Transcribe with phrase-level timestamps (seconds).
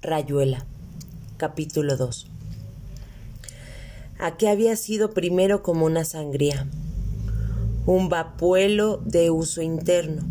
[0.00, 0.64] Rayuela,
[1.38, 2.28] capítulo 2.
[4.20, 6.68] Aquí había sido primero como una sangría,
[7.84, 10.22] un vapuelo de uso interno,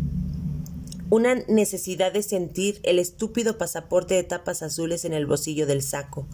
[1.10, 6.26] una necesidad de sentir el estúpido pasaporte de tapas azules en el bolsillo del saco,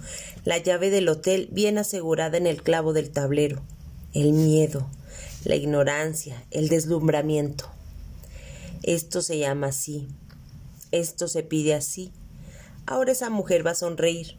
[0.45, 3.63] la llave del hotel bien asegurada en el clavo del tablero,
[4.13, 4.87] el miedo,
[5.45, 7.69] la ignorancia, el deslumbramiento.
[8.85, 10.07] Esto se llama así,
[10.93, 12.13] esto se pide así.
[12.87, 14.37] Ahora esa mujer va a sonreír.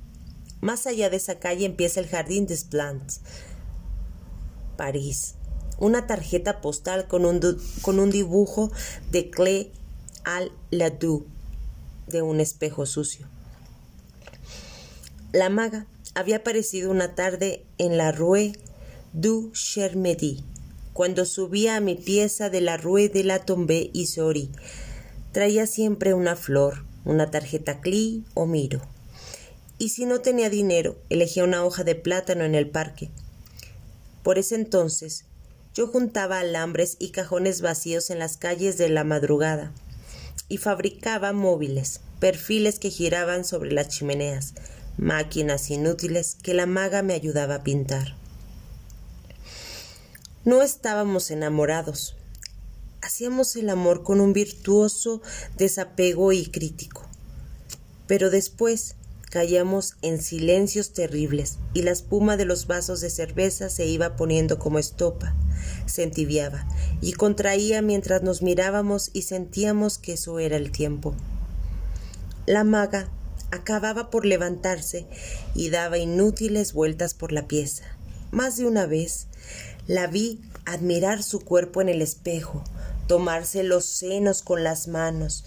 [0.62, 3.22] Más allá de esa calle empieza el Jardín des Plantes.
[4.78, 5.36] París.
[5.78, 7.40] Una tarjeta postal con un,
[7.82, 8.72] con un dibujo
[9.12, 9.72] de Clé
[10.24, 11.26] al Ladou
[12.08, 13.28] de un espejo sucio.
[15.34, 18.54] La maga había aparecido una tarde en la Rue
[19.12, 20.44] du Chermedy,
[20.94, 24.52] cuando subía a mi pieza de la Rue de la Tombe y Sori.
[25.34, 28.82] Traía siempre una flor, una tarjeta CLI o Miro.
[29.78, 33.10] Y si no tenía dinero, elegía una hoja de plátano en el parque.
[34.24, 35.26] Por ese entonces,
[35.74, 39.72] yo juntaba alambres y cajones vacíos en las calles de la madrugada
[40.48, 44.54] y fabricaba móviles, perfiles que giraban sobre las chimeneas,
[44.98, 48.16] máquinas inútiles que la maga me ayudaba a pintar.
[50.46, 52.16] No estábamos enamorados.
[53.06, 55.22] Hacíamos el amor con un virtuoso
[55.58, 57.04] desapego y crítico.
[58.08, 58.96] Pero después
[59.30, 64.58] caíamos en silencios terribles y la espuma de los vasos de cerveza se iba poniendo
[64.58, 65.36] como estopa,
[65.86, 66.68] se entibiaba
[67.00, 71.14] y contraía mientras nos mirábamos y sentíamos que eso era el tiempo.
[72.48, 73.12] La maga
[73.52, 75.06] acababa por levantarse
[75.54, 77.84] y daba inútiles vueltas por la pieza.
[78.32, 79.28] Más de una vez
[79.86, 82.64] la vi admirar su cuerpo en el espejo,
[83.08, 85.44] tomarse los senos con las manos,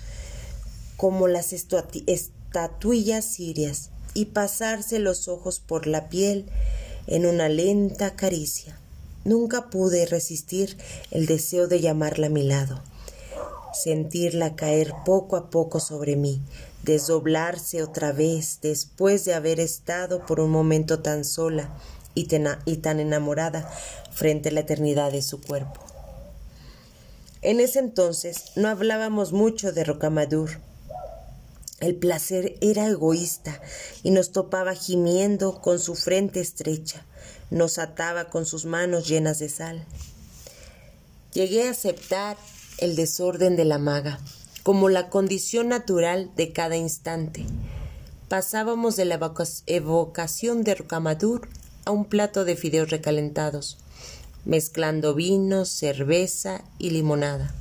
[0.96, 6.46] como las estatuillas sirias, y pasarse los ojos por la piel
[7.06, 8.78] en una lenta caricia.
[9.24, 10.76] Nunca pude resistir
[11.10, 12.80] el deseo de llamarla a mi lado,
[13.72, 16.40] sentirla caer poco a poco sobre mí,
[16.82, 21.68] desdoblarse otra vez después de haber estado por un momento tan sola
[22.14, 23.70] y, tan enamorada
[24.12, 25.87] frente a la eternidad de su cuerpo.
[27.42, 30.50] En ese entonces no hablábamos mucho de Rocamadur.
[31.80, 33.60] El placer era egoísta
[34.02, 37.04] y nos topaba gimiendo con su frente estrecha,
[37.50, 39.84] nos ataba con sus manos llenas de sal.
[41.32, 42.36] Llegué a aceptar
[42.78, 44.18] el desorden de la maga
[44.64, 47.46] como la condición natural de cada instante.
[48.28, 49.20] Pasábamos de la
[49.66, 51.48] evocación de Rocamadur
[51.90, 53.78] un plato de fideos recalentados,
[54.48, 57.54] mezclando vinos, cerveza y limonada,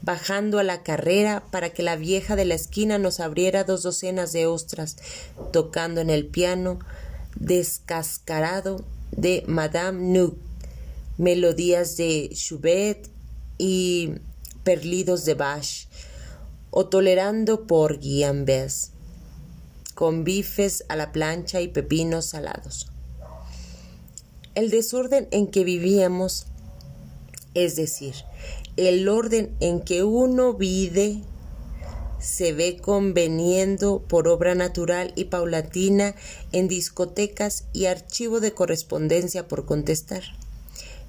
[0.00, 4.32] bajando a la carrera para que la vieja de la esquina nos abriera dos docenas
[4.32, 4.96] de ostras,
[5.52, 6.78] tocando en el piano
[7.36, 8.82] descascarado
[9.12, 10.38] de Madame Nuc,
[11.18, 13.06] melodías de Schubert
[13.58, 14.14] y
[14.64, 15.88] perlidos de Bach,
[16.70, 18.92] o tolerando por Guiambes,
[19.94, 22.88] con bifes a la plancha y pepinos salados
[24.58, 26.46] el desorden en que vivíamos,
[27.54, 28.14] es decir,
[28.76, 31.22] el orden en que uno vive,
[32.18, 36.16] se ve conveniendo por obra natural y paulatina
[36.50, 40.24] en discotecas y archivo de correspondencia por contestar.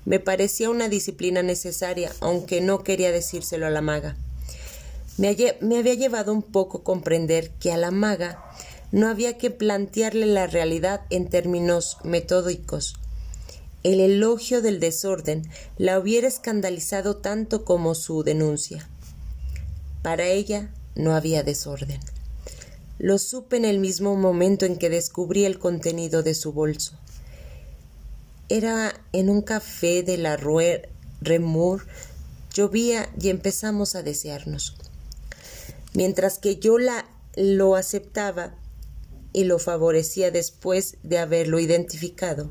[0.05, 4.15] Me parecía una disciplina necesaria, aunque no quería decírselo a la maga.
[5.17, 8.43] Me, había llevado un poco comprender que a la maga
[8.91, 12.95] no había que plantearle la realidad en términos metódicos,
[13.83, 18.89] el elogio del desorden la hubiera escandalizado tanto como su denuncia.
[20.01, 21.99] Para ella no había desorden.
[22.97, 26.93] Lo supe en el mismo momento en que descubrí el contenido de su bolso.
[28.49, 30.89] Era en un café de la Rue
[31.21, 31.85] Remur.
[32.53, 34.75] Llovía y empezamos a desearnos.
[35.93, 38.53] Mientras que yo la, lo aceptaba
[39.31, 42.49] y lo favorecía después de haberlo identificado,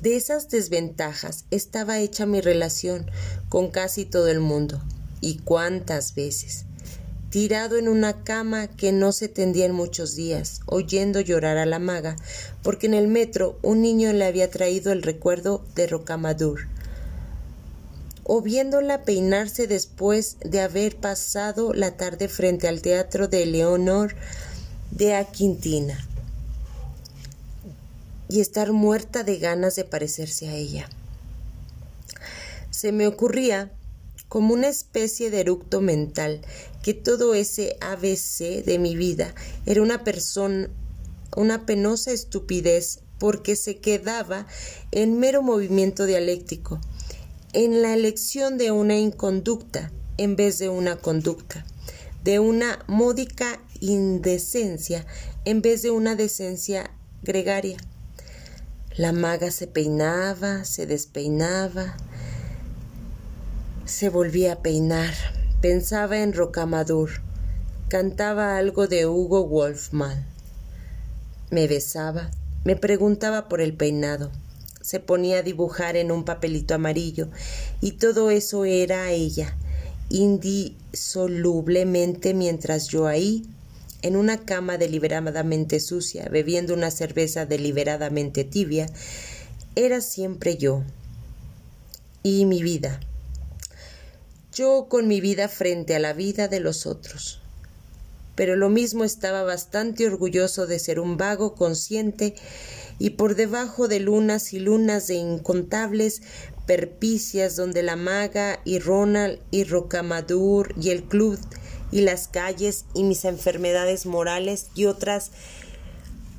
[0.00, 3.10] de esas desventajas estaba hecha mi relación
[3.48, 4.80] con casi todo el mundo.
[5.20, 6.64] ¿Y cuántas veces?
[7.30, 11.78] Tirado en una cama que no se tendía en muchos días, oyendo llorar a la
[11.78, 12.16] maga,
[12.62, 16.68] porque en el metro un niño le había traído el recuerdo de Rocamadur,
[18.22, 24.14] o viéndola peinarse después de haber pasado la tarde frente al teatro de Leonor
[24.90, 26.07] de Aquintina
[28.28, 30.88] y estar muerta de ganas de parecerse a ella.
[32.70, 33.72] Se me ocurría
[34.28, 36.42] como una especie de eructo mental,
[36.82, 39.34] que todo ese ABC de mi vida
[39.66, 40.68] era una persona,
[41.36, 44.46] una penosa estupidez, porque se quedaba
[44.92, 46.80] en mero movimiento dialéctico,
[47.52, 51.64] en la elección de una inconducta en vez de una conducta,
[52.22, 55.06] de una módica indecencia
[55.44, 56.90] en vez de una decencia
[57.22, 57.78] gregaria.
[58.96, 61.96] La maga se peinaba, se despeinaba,
[63.84, 65.12] se volvía a peinar,
[65.60, 67.10] pensaba en Rocamadour,
[67.88, 70.26] cantaba algo de Hugo Wolfman,
[71.50, 72.30] me besaba,
[72.64, 74.32] me preguntaba por el peinado,
[74.80, 77.28] se ponía a dibujar en un papelito amarillo.
[77.80, 79.54] Y todo eso era ella,
[80.08, 83.46] indisolublemente mientras yo ahí,
[84.02, 88.86] en una cama deliberadamente sucia, bebiendo una cerveza deliberadamente tibia,
[89.74, 90.82] era siempre yo
[92.22, 93.00] y mi vida
[94.58, 97.40] yo con mi vida frente a la vida de los otros.
[98.34, 102.34] Pero lo mismo estaba bastante orgulloso de ser un vago consciente
[102.98, 106.22] y por debajo de lunas y lunas de incontables
[106.66, 111.38] perpicias donde la maga y Ronald y Rocamadour y el club
[111.90, 115.30] y las calles y mis enfermedades morales y otras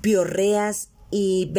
[0.02, 1.52] piorreas y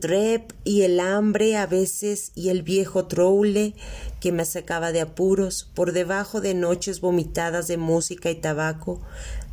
[0.00, 3.74] Trep y el hambre a veces y el viejo Troule
[4.20, 9.02] que me sacaba de apuros por debajo de noches vomitadas de música y tabaco,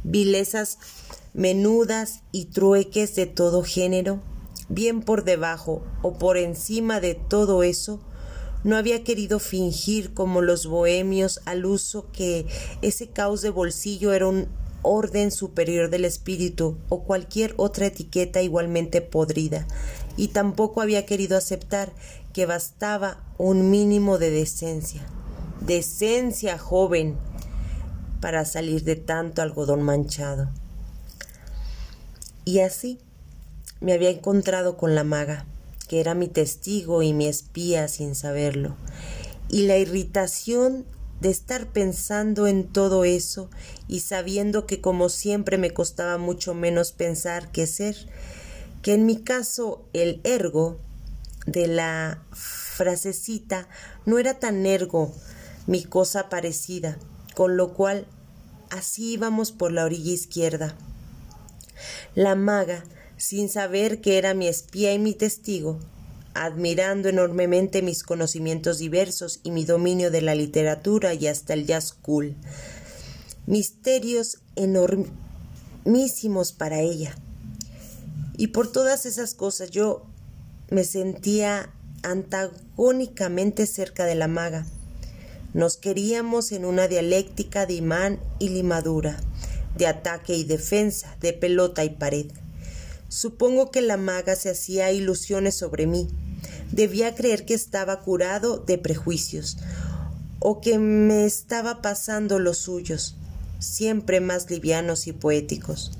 [0.03, 0.77] vilezas
[1.33, 4.21] menudas y trueques de todo género,
[4.69, 7.99] bien por debajo o por encima de todo eso,
[8.63, 12.45] no había querido fingir como los bohemios al uso que
[12.81, 14.47] ese caos de bolsillo era un
[14.83, 19.67] orden superior del espíritu o cualquier otra etiqueta igualmente podrida,
[20.17, 21.91] y tampoco había querido aceptar
[22.33, 25.05] que bastaba un mínimo de decencia.
[25.61, 27.17] Decencia, joven,
[28.19, 30.49] para salir de tanto algodón manchado.
[32.45, 32.99] Y así
[33.79, 35.45] me había encontrado con la maga,
[35.91, 38.77] que era mi testigo y mi espía sin saberlo,
[39.49, 40.85] y la irritación
[41.19, 43.49] de estar pensando en todo eso
[43.89, 48.07] y sabiendo que como siempre me costaba mucho menos pensar que ser,
[48.81, 50.79] que en mi caso el ergo
[51.45, 53.67] de la frasecita
[54.05, 55.13] no era tan ergo,
[55.67, 56.97] mi cosa parecida,
[57.35, 58.07] con lo cual
[58.69, 60.73] así íbamos por la orilla izquierda.
[62.15, 62.85] La maga,
[63.21, 65.77] sin saber que era mi espía y mi testigo,
[66.33, 71.93] admirando enormemente mis conocimientos diversos y mi dominio de la literatura y hasta el jazz
[71.93, 72.35] cool.
[73.45, 77.15] Misterios enormísimos para ella.
[78.37, 80.03] Y por todas esas cosas yo
[80.71, 81.71] me sentía
[82.01, 84.65] antagónicamente cerca de la maga.
[85.53, 89.19] Nos queríamos en una dialéctica de imán y limadura,
[89.77, 92.31] de ataque y defensa, de pelota y pared.
[93.11, 96.07] Supongo que la maga se hacía ilusiones sobre mí.
[96.71, 99.57] Debía creer que estaba curado de prejuicios
[100.39, 103.17] o que me estaba pasando los suyos,
[103.59, 105.91] siempre más livianos y poéticos.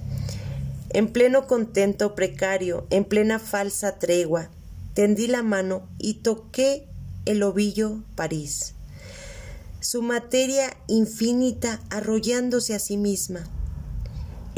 [0.92, 4.50] En pleno contento precario, en plena falsa tregua,
[4.94, 6.88] tendí la mano y toqué
[7.26, 8.74] el ovillo París.
[9.82, 13.44] Su materia infinita arrollándose a sí misma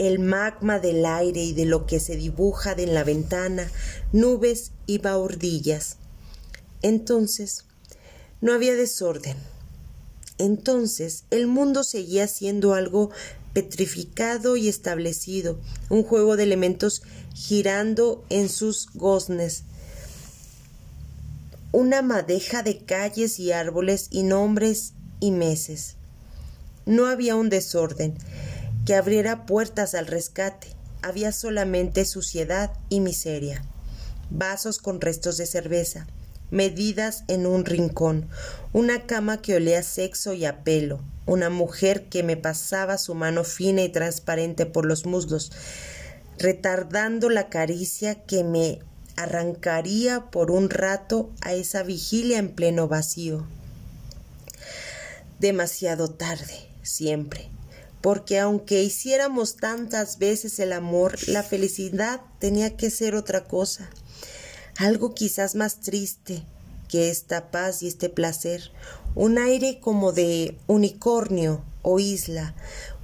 [0.03, 3.71] el magma del aire y de lo que se dibuja en la ventana,
[4.11, 5.97] nubes y baurdillas.
[6.81, 7.65] Entonces,
[8.41, 9.37] no había desorden.
[10.37, 13.11] Entonces, el mundo seguía siendo algo
[13.53, 19.63] petrificado y establecido, un juego de elementos girando en sus goznes,
[21.71, 25.95] una madeja de calles y árboles y nombres y meses.
[26.85, 28.15] No había un desorden,
[28.85, 30.67] que abriera puertas al rescate.
[31.01, 33.63] Había solamente suciedad y miseria.
[34.29, 36.07] Vasos con restos de cerveza,
[36.49, 38.27] medidas en un rincón,
[38.71, 43.43] una cama que olía sexo y a pelo, una mujer que me pasaba su mano
[43.43, 45.51] fina y transparente por los muslos,
[46.39, 48.79] retardando la caricia que me
[49.15, 53.45] arrancaría por un rato a esa vigilia en pleno vacío.
[55.39, 57.52] Demasiado tarde, siempre
[58.03, 63.89] porque aunque hiciéramos tantas veces el amor, la felicidad tenía que ser otra cosa,
[64.77, 66.43] algo quizás más triste
[66.89, 68.73] que esta paz y este placer,
[69.15, 72.55] un aire como de unicornio o isla,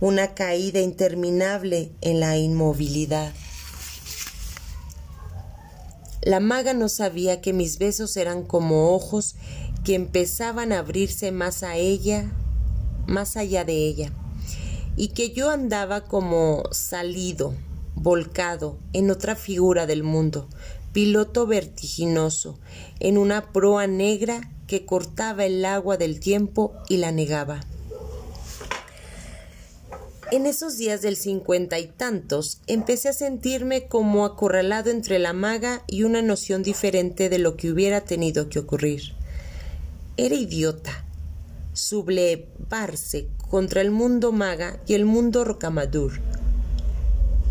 [0.02, 3.32] una caída interminable en la inmovilidad.
[6.24, 9.38] La maga no sabía que mis besos eran como ojos
[9.86, 12.30] que empezaban a abrirse más a ella
[13.10, 14.12] más allá de ella,
[14.96, 17.54] y que yo andaba como salido,
[17.96, 20.48] volcado en otra figura del mundo,
[20.94, 22.60] piloto vertiginoso,
[23.00, 27.62] en una proa negra que cortaba el agua del tiempo y la negaba.
[30.32, 35.84] En esos días del cincuenta y tantos empecé a sentirme como acorralado entre la maga
[35.88, 39.14] y una noción diferente de lo que hubiera tenido que ocurrir.
[40.18, 41.04] Era idiota
[41.80, 46.20] sublevarse contra el mundo maga y el mundo rocamadur.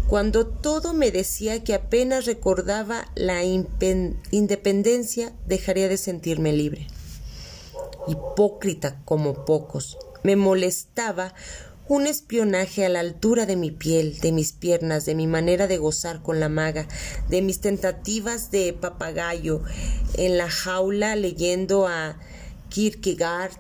[0.09, 6.87] Cuando todo me decía que apenas recordaba la independencia, dejaría de sentirme libre.
[8.07, 11.35] Hipócrita como pocos, me molestaba
[11.89, 15.79] un espionaje a la altura de mi piel, de mis piernas, de mi manera de
[15.79, 16.87] gozar con la maga,
[17.29, 19.63] de mis tentativas de papagayo
[20.15, 22.19] en la jaula leyendo a
[22.69, 23.59] Kierkegaard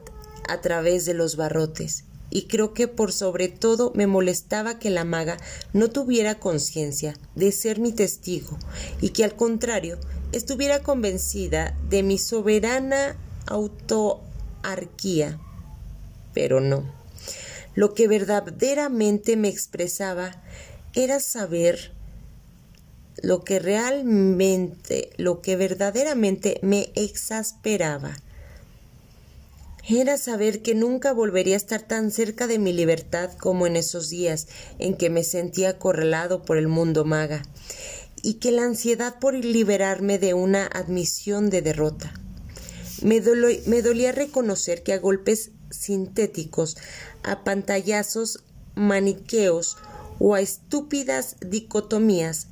[0.48, 2.04] a través de los barrotes.
[2.30, 5.38] Y creo que por sobre todo me molestaba que la maga
[5.72, 8.58] no tuviera conciencia de ser mi testigo
[9.00, 9.98] y que al contrario
[10.32, 15.38] estuviera convencida de mi soberana autoarquía.
[16.34, 16.84] Pero no.
[17.74, 20.42] Lo que verdaderamente me expresaba
[20.94, 21.92] era saber
[23.22, 28.16] lo que realmente, lo que verdaderamente me exasperaba.
[29.90, 34.10] Era saber que nunca volvería a estar tan cerca de mi libertad como en esos
[34.10, 34.46] días
[34.78, 37.42] en que me sentía acorralado por el mundo maga,
[38.22, 42.12] y que la ansiedad por liberarme de una admisión de derrota.
[43.02, 46.76] Me, dolía reconocer que a golpes sintéticos,
[47.22, 49.78] a pantallazos maniqueos
[50.18, 52.48] o a estúpidas dicotomías.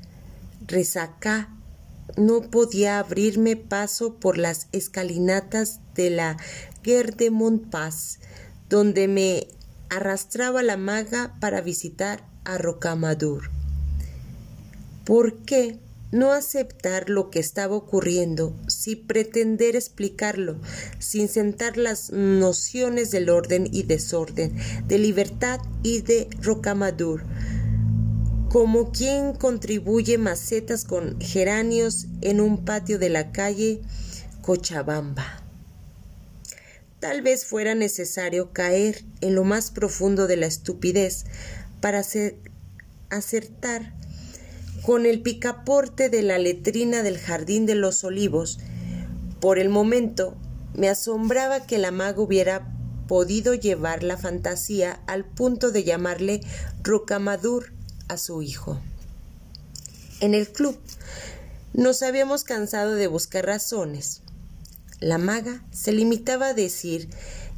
[0.67, 1.51] Resaca
[2.17, 6.37] no podía abrirme paso por las escalinatas de la
[6.87, 8.21] De Montpas,
[8.69, 9.49] donde me
[9.91, 13.51] arrastraba la maga para visitar a Rocamadour.
[15.05, 15.81] ¿Por qué?
[16.13, 20.61] no aceptar lo que estaba ocurriendo, sin pretender explicarlo,
[21.01, 27.25] sin sentar las nociones del orden y desorden, de libertad y de rocamadur,
[28.49, 33.83] como quien contribuye macetas con geranios en un patio de la calle
[34.41, 35.46] Cochabamba.
[37.01, 41.25] Tal vez fuera necesario caer en lo más profundo de la estupidez
[41.81, 42.03] para
[43.11, 43.93] acertar
[44.83, 48.59] con el picaporte de la letrina del jardín de los olivos.
[49.41, 50.37] Por el momento
[50.75, 52.73] me asombraba que la maga hubiera
[53.07, 56.41] podido llevar la fantasía al punto de llamarle
[56.83, 57.73] Rocamadur
[58.09, 58.81] a su hijo.
[60.21, 60.79] En el club
[61.75, 64.23] nos habíamos cansado de buscar razones.
[65.01, 67.11] La maga se limitaba a decir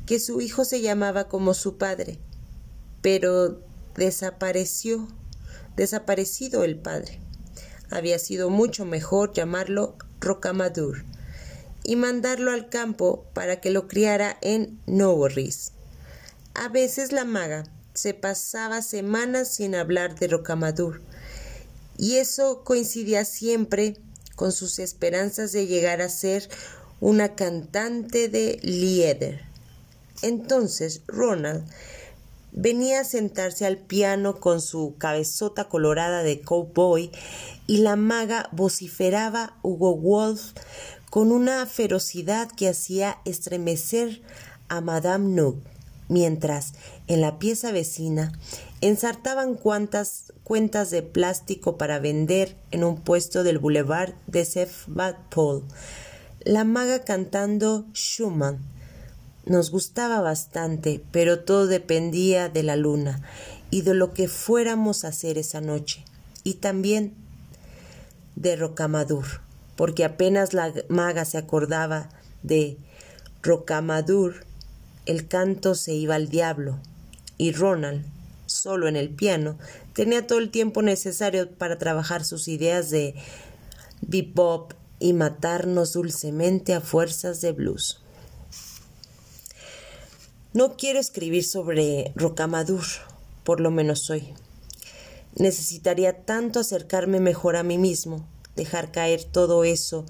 [0.06, 2.18] que su hijo se llamaba como su padre,
[3.00, 3.60] pero
[3.96, 5.06] desapareció
[5.76, 7.20] desaparecido el padre.
[7.90, 11.04] Había sido mucho mejor llamarlo Rocamadur
[11.84, 15.72] y mandarlo al campo para que lo criara en Novorris.
[16.54, 17.64] A veces la maga
[17.94, 21.00] se pasaba semanas sin hablar de Rocamadur,
[21.96, 23.96] y eso coincidía siempre
[24.36, 26.48] con sus esperanzas de llegar a ser
[27.00, 29.42] una cantante de Lieder.
[30.22, 31.64] Entonces Ronald
[32.52, 37.10] venía a sentarse al piano con su cabezota colorada de cowboy
[37.66, 40.52] y la maga vociferaba Hugo Wolf
[41.10, 44.22] con una ferocidad que hacía estremecer
[44.68, 45.56] a Madame Nook,
[46.08, 46.74] mientras
[47.06, 48.32] en la pieza vecina
[48.80, 54.68] ensartaban cuantas cuentas de plástico para vender en un puesto del boulevard de
[55.30, 55.64] Paul,
[56.48, 58.58] la maga cantando Schumann.
[59.44, 63.20] Nos gustaba bastante, pero todo dependía de la luna
[63.70, 66.06] y de lo que fuéramos a hacer esa noche,
[66.44, 67.12] y también
[68.34, 69.26] de Rocamadur,
[69.76, 72.08] porque apenas la maga se acordaba
[72.42, 72.78] de
[73.42, 74.46] Rocamadur,
[75.04, 76.78] el canto se iba al diablo,
[77.36, 78.06] y Ronald,
[78.46, 79.58] solo en el piano,
[79.92, 83.14] tenía todo el tiempo necesario para trabajar sus ideas de
[84.00, 88.00] bebop y matarnos dulcemente a fuerzas de blues.
[90.52, 92.84] No quiero escribir sobre Rocamadur,
[93.44, 94.34] por lo menos hoy.
[95.36, 98.26] Necesitaría tanto acercarme mejor a mí mismo,
[98.56, 100.04] dejar caer todo eso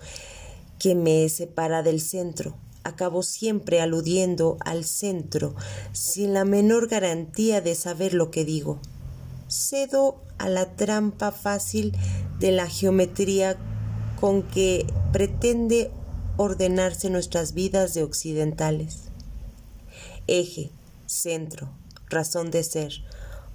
[0.79, 2.57] que me separa del centro.
[2.85, 5.55] Acabo siempre aludiendo al centro,
[5.93, 8.81] sin la menor garantía de saber lo que digo.
[9.49, 11.95] Cedo a la trampa fácil
[12.39, 13.59] de la geometría
[14.21, 15.91] con que pretende
[16.37, 19.09] ordenarse nuestras vidas de occidentales
[20.29, 20.71] eje,
[21.07, 21.71] centro,
[22.09, 22.93] razón de ser,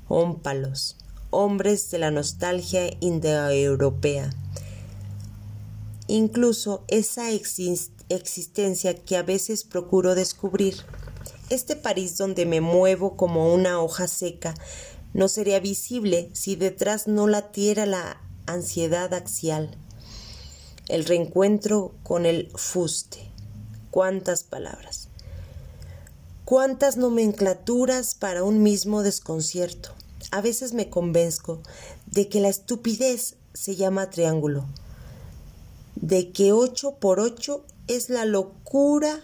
[0.10, 0.98] ómpalos,
[1.30, 4.32] hombres de la nostalgia indoeuropea.
[6.08, 10.76] Incluso esa existencia que a veces procuro descubrir.
[11.50, 14.54] Este París donde me muevo como una hoja seca
[15.14, 19.78] no sería visible si detrás no latiera la ansiedad axial.
[20.94, 23.18] El reencuentro con el fuste.
[23.90, 25.08] Cuántas palabras.
[26.46, 29.90] Cuántas nomenclaturas para un mismo desconcierto.
[30.30, 31.64] A veces me convenzco
[32.06, 34.66] de que la estupidez se llama triángulo,
[35.96, 39.20] de que ocho por ocho es la locura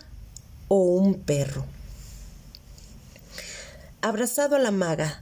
[0.69, 1.65] o un perro.
[4.01, 5.21] Abrazado a la maga,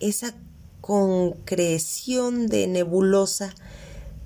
[0.00, 0.32] esa
[0.80, 3.54] concreción de nebulosa,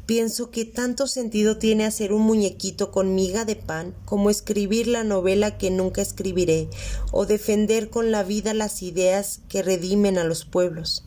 [0.06, 5.04] pienso que tanto sentido tiene hacer un muñequito con miga de pan como escribir la
[5.04, 6.68] novela que nunca escribiré
[7.10, 11.04] o defender con la vida las ideas que redimen a los pueblos.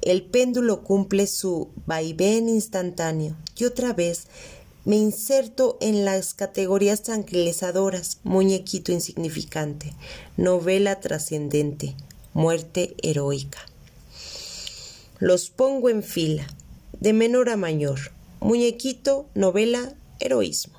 [0.00, 4.26] El péndulo cumple su vaivén instantáneo y otra vez
[4.84, 9.92] me inserto en las categorías tranquilizadoras, muñequito insignificante,
[10.38, 11.94] novela trascendente,
[12.32, 13.58] muerte heroica.
[15.18, 16.46] Los pongo en fila,
[17.00, 17.98] de menor a mayor,
[18.40, 20.78] muñequito, novela, heroísmo.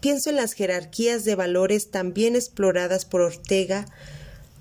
[0.00, 3.86] Pienso en las jerarquías de valores también exploradas por Ortega,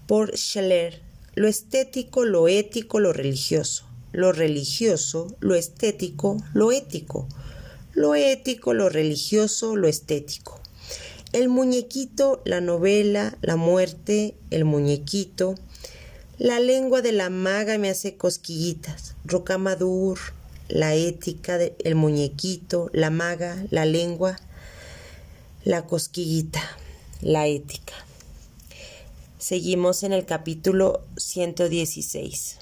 [0.05, 1.01] por Scheller,
[1.35, 7.27] lo estético, lo ético, lo religioso, lo religioso, lo estético, lo ético,
[7.93, 10.59] lo ético, lo religioso, lo estético.
[11.31, 15.55] El muñequito, la novela, la muerte, el muñequito.
[16.37, 19.08] La lengua de la maga me hace cosquillitas.
[19.25, 20.19] Rocamadur,
[20.67, 24.37] la ética, el muñequito, la maga, la lengua,
[25.63, 26.61] la cosquillita,
[27.21, 27.93] la ética.
[29.39, 32.59] Seguimos en el capítulo 116.